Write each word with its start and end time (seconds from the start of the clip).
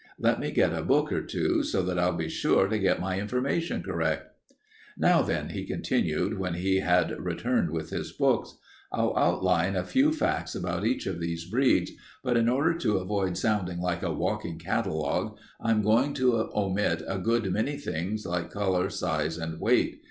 Let 0.17 0.39
me 0.39 0.49
get 0.49 0.73
a 0.73 0.81
book 0.81 1.11
or 1.13 1.21
two, 1.21 1.61
so 1.61 1.83
that 1.83 1.99
I'll 1.99 2.15
be 2.17 2.27
sure 2.27 2.67
to 2.67 2.79
get 2.79 2.99
my 2.99 3.19
information 3.19 3.83
correct. 3.83 4.33
"Now 4.97 5.21
then," 5.21 5.49
he 5.49 5.63
continued, 5.63 6.39
when 6.39 6.55
he 6.55 6.77
had 6.79 7.23
returned 7.23 7.69
with 7.69 7.91
his 7.91 8.11
books, 8.11 8.57
"I'll 8.91 9.15
outline 9.15 9.75
a 9.75 9.83
few 9.83 10.11
facts 10.11 10.55
about 10.55 10.87
each 10.87 11.05
of 11.05 11.19
these 11.19 11.45
breeds, 11.45 11.91
but 12.23 12.35
in 12.35 12.49
order 12.49 12.75
to 12.79 12.97
avoid 12.97 13.37
sounding 13.37 13.79
like 13.79 14.01
a 14.01 14.11
walking 14.11 14.57
catalogue, 14.57 15.37
I 15.59 15.69
am 15.69 15.83
going 15.83 16.15
to 16.15 16.33
omit 16.55 17.03
a 17.07 17.19
good 17.19 17.53
many 17.53 17.77
things 17.77 18.25
like 18.25 18.49
color, 18.49 18.89
size, 18.89 19.37
and 19.37 19.59
weight. 19.61 19.99